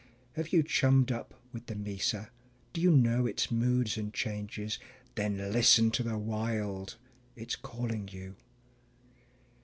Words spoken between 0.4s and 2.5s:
you chummed up with the mesa?